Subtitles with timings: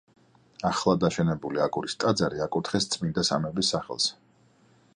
[0.69, 4.17] ახლად აშენებული აგურის ტაძარი აკურთხეს წმინდა სამების სახელზე.